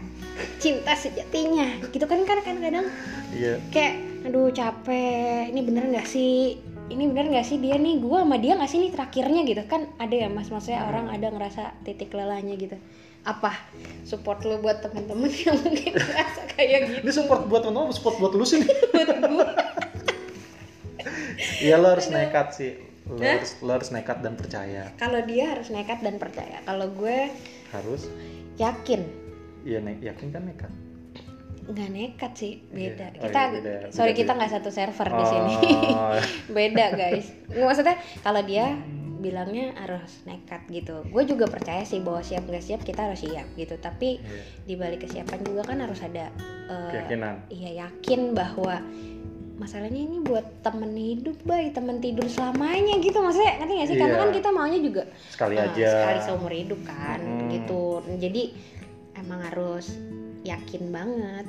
[0.57, 1.85] cinta sejatinya.
[1.93, 2.89] Gitu kan kan kadang-kadang
[3.31, 3.61] Iya.
[3.69, 6.57] kayak aduh capek, ini bener nggak sih?
[6.85, 7.97] ini bener nggak sih dia nih?
[7.97, 9.41] Gue sama dia nggak sih nih terakhirnya?
[9.41, 10.53] Gitu kan ada ya mas.
[10.53, 12.77] Maksudnya orang ada ngerasa titik lelahnya gitu.
[13.25, 13.57] Apa?
[14.05, 18.15] Support lu buat temen-temen yang mungkin ngerasa kayak gitu ini support buat teman-teman apa support
[18.21, 18.61] buat lu sih.
[18.93, 19.47] Buat gue
[21.57, 22.71] Iya lo harus nekat sih.
[23.05, 24.89] Lo harus, lo harus nekat dan percaya.
[24.95, 27.29] kalau dia harus nekat dan percaya kalau gue
[27.69, 28.09] Harus.
[28.55, 29.05] yakin
[29.61, 30.71] Iya ne yakin kan nekat.
[31.65, 33.13] nggak nekat sih beda Iya.
[33.15, 33.73] Oh, kita iya, beda.
[33.89, 35.53] sorry Beda, kita nggak satu server di sini
[35.91, 36.17] Oh,
[36.57, 38.73] beda guys maksudnya kalau dia
[39.15, 43.45] bilangnya harus nekat gitu gue juga percaya sih bahwa siap nggak siap kita harus siap
[43.53, 44.41] gitu tapi Iya.
[44.61, 46.29] di balik kesiapan juga kan harus ada
[46.65, 47.49] eh, Keyakinan.
[47.49, 48.81] iya yakin bahwa
[49.55, 54.15] masalahnya ini buat temen hidup bay temen tidur selamanya gitu maksudnya ngerti nggak sih karena
[54.15, 54.21] Iya.
[54.21, 55.87] kan kita maunya juga Sekali eh, aja.
[55.89, 57.49] sekali seumur hidup kan Mm.
[57.49, 57.83] gitu
[58.19, 58.43] jadi
[59.15, 59.95] emang harus
[60.43, 61.47] yakin banget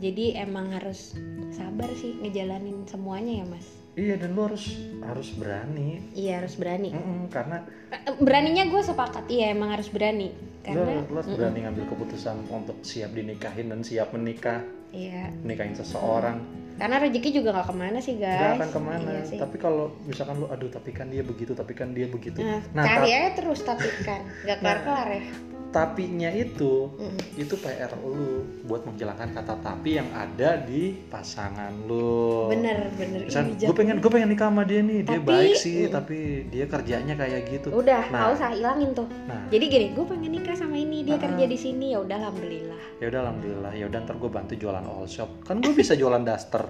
[0.00, 1.14] jadi emang harus
[1.50, 5.98] sabar sih ngejalanin semuanya ya mas Iya dan lo harus harus berani.
[6.14, 10.30] iya harus berani Mm-mm, karena Eh, beraninya gue sepakat iya emang harus berani
[10.62, 16.38] karena lo harus berani ngambil keputusan untuk siap dinikahin dan siap menikah, iya nikahin seseorang.
[16.78, 19.08] karena rezeki juga nggak ke mana sih guys Gak akan ke mana.
[19.10, 19.34] iya sih.
[19.36, 22.38] Tapi kalau misalkan lo aduh tapi kan dia begitu, tapi kan dia begitu.
[22.38, 25.22] nah, Nah, cari aja terus tapi kan nggak kelar kelar ya
[25.68, 27.16] tapinya itu Mm.
[27.36, 32.48] itu PR lu buat menghilangkan kata tapi yang ada di pasangan lu.
[32.48, 35.84] bener bener Misal, gue pengen gue pengen nikah sama dia nih, dia Tapi- baik sih,
[35.84, 35.90] Mm.
[35.90, 36.16] tapi
[36.48, 37.68] dia kerjanya kayak gitu.
[37.70, 38.30] udah Nah.
[38.30, 41.20] usah hilangin tuh Nah, jadi gini gue pengen nikah sama ini dia Ah.
[41.20, 44.82] kerja di sini ya udah alhamdulillah ya udah alhamdulillah, ya udah ntar gue bantu jualan
[44.82, 45.42] all shop.
[45.42, 46.66] Kan gue bisa jualan daster.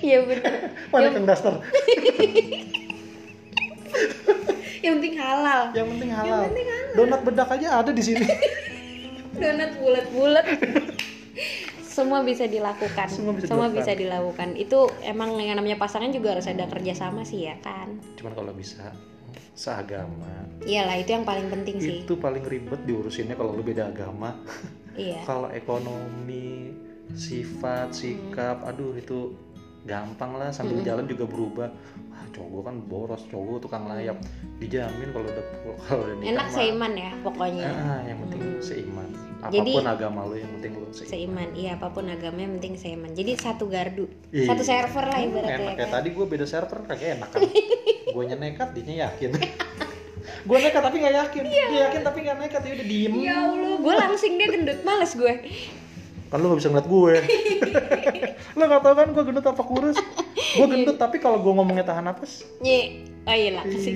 [0.00, 0.52] iya bener
[0.90, 1.54] Mana kang daster?
[4.82, 5.62] yang penting halal.
[5.72, 6.42] Yang penting halal.
[6.50, 6.66] penting
[6.98, 8.26] Donat bedak aja ada di sini.
[9.40, 10.46] donat bulat-bulat.
[11.80, 13.08] Semua bisa dilakukan.
[13.08, 13.76] Semua bisa dilakukan.
[13.76, 14.48] bisa dilakukan.
[14.56, 18.00] Itu emang yang namanya pasangan juga harus ada kerjasama sih ya kan?
[18.16, 18.92] Cuman kalau bisa
[19.52, 20.48] seagama.
[20.64, 21.96] Iyalah itu yang paling penting sih.
[22.04, 24.40] Itu paling ribet diurusinnya kalau lu beda agama.
[24.96, 25.20] iya.
[25.28, 26.72] Kalau ekonomi
[27.12, 29.36] sifat sikap aduh itu
[29.82, 31.68] gampang lah sambil jalan juga berubah.
[32.08, 34.16] Wah cowok gua kan boros cowok gua tukang layap.
[34.56, 35.44] Dijamin kalau udah
[35.82, 37.66] kalau udah nikah enak mah, seiman ya pokoknya.
[37.66, 38.60] Ah, yang penting Hmm.
[38.60, 39.08] seiman.
[39.42, 42.54] Jadi- apa pun agama lu yang penting lu seiman, seiman iya apa pun agamanya yang
[42.58, 43.10] penting seiman.
[43.10, 44.46] Jadi satu gardu Iya.
[44.48, 45.96] satu server lah Hmm, ibaratnya enak ya kayak kan?
[45.98, 47.40] tadi gue beda server kagak enak kan?
[48.12, 49.30] Gue nekat dia yakin.
[50.46, 51.42] Gue nekat tapi nggak yakin.
[51.48, 53.12] Dia yakin tapi nggak nekat ya udah diem.
[53.18, 55.32] Ya allah gue langsing dia gendut males gue
[56.32, 57.14] kan lu gak bisa ngeliat gue
[58.56, 60.00] lu gak tau kan gue gendut apa kurus
[60.56, 63.64] gue gendut tapi kalau gue ngomongnya tahan napas Nye, oh iya lah.
[63.68, 63.92] Iya.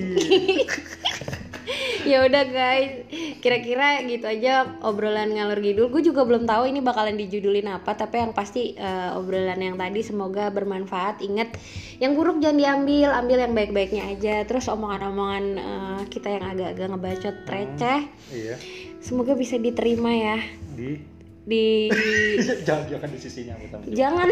[2.09, 3.03] ya udah guys,
[3.43, 5.91] kira-kira gitu aja obrolan ngalur ngidul.
[5.91, 9.99] Gue juga belum tahu ini bakalan dijudulin apa, tapi yang pasti eh, obrolan yang tadi
[10.03, 11.19] semoga bermanfaat.
[11.19, 11.59] Ingat,
[11.99, 14.35] yang buruk jangan diambil, ambil yang baik-baiknya aja.
[14.47, 17.99] Terus omongan-omongan eh, kita yang agak-agak ngebacot receh,
[18.31, 18.55] iya
[19.07, 20.37] semoga bisa diterima ya
[20.73, 21.16] di
[21.47, 21.87] di
[22.67, 23.55] jangan jangan di sisinya
[23.87, 24.27] jangan.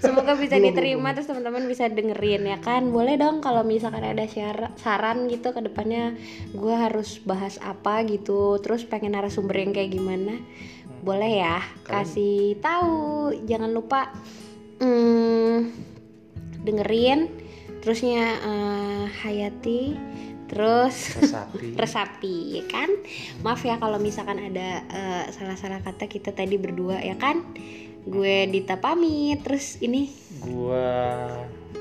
[0.00, 2.88] Semoga bisa Belum, diterima terus teman-teman bisa dengerin ya kan?
[2.88, 6.16] Boleh dong kalau misalkan ada syara- saran gitu ke depannya
[6.56, 10.40] gue harus bahas apa gitu terus pengen narasumber yang kayak gimana.
[11.04, 11.60] Boleh ya?
[11.84, 13.36] Kasih tahu.
[13.44, 14.08] Jangan lupa
[14.80, 15.56] mm,
[16.64, 17.28] dengerin.
[17.84, 19.92] Terusnya eh, hayati
[20.48, 21.66] terus resapi.
[21.82, 22.90] Resapi ya kan?
[23.40, 27.40] Maaf ya kalau misalkan ada eh, salah-salah kata kita tadi berdua ya kan?
[28.04, 30.12] Gue Dita pamit terus ini?
[30.44, 31.24] Gua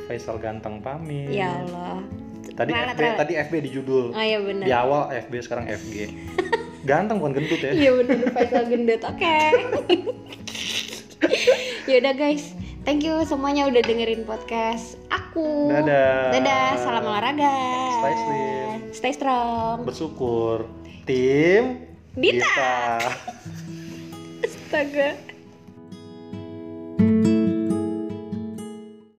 [0.07, 1.31] Faisal ganteng pamit.
[1.35, 1.99] Ya Allah.
[2.53, 3.17] Tadi Ralat, FB ralat.
[3.17, 4.65] tadi FB di judul oh ya bener.
[4.67, 5.93] Di awal FB sekarang FG
[6.89, 7.71] ganteng bukan gendut ya?
[7.71, 9.01] Iya bener Faisal gendut.
[9.03, 9.37] Oke.
[11.83, 16.31] Ya udah guys thank you semuanya udah dengerin podcast aku Dadah.
[16.31, 17.55] dadah salam olahraga
[17.99, 18.77] Stay slim.
[18.93, 20.67] stay strong bersyukur
[21.03, 22.45] tim Dita.
[22.45, 22.75] Dita.
[24.45, 25.32] astaga